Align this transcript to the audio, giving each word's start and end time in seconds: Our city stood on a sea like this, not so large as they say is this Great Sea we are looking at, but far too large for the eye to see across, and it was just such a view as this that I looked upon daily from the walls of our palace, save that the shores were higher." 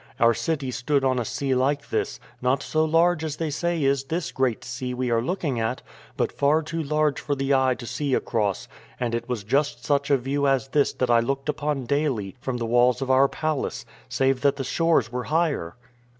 Our 0.19 0.33
city 0.33 0.71
stood 0.71 1.05
on 1.05 1.19
a 1.19 1.25
sea 1.25 1.53
like 1.53 1.91
this, 1.91 2.19
not 2.41 2.63
so 2.63 2.83
large 2.83 3.23
as 3.23 3.35
they 3.37 3.51
say 3.51 3.83
is 3.83 4.05
this 4.05 4.31
Great 4.31 4.63
Sea 4.63 4.95
we 4.95 5.11
are 5.11 5.21
looking 5.21 5.59
at, 5.59 5.83
but 6.17 6.31
far 6.31 6.63
too 6.63 6.81
large 6.81 7.19
for 7.21 7.35
the 7.35 7.53
eye 7.53 7.75
to 7.75 7.85
see 7.85 8.15
across, 8.15 8.67
and 8.99 9.13
it 9.13 9.29
was 9.29 9.43
just 9.43 9.85
such 9.85 10.09
a 10.09 10.17
view 10.17 10.47
as 10.47 10.69
this 10.69 10.91
that 10.93 11.11
I 11.11 11.19
looked 11.19 11.49
upon 11.49 11.85
daily 11.85 12.35
from 12.39 12.57
the 12.57 12.65
walls 12.65 13.03
of 13.03 13.11
our 13.11 13.27
palace, 13.27 13.85
save 14.09 14.41
that 14.41 14.55
the 14.55 14.63
shores 14.63 15.11
were 15.11 15.25
higher." 15.25 15.75